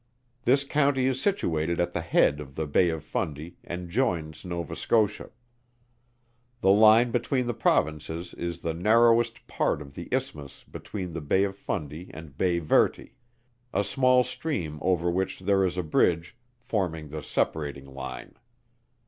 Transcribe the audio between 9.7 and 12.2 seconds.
of the isthmus between the Bay of Fundy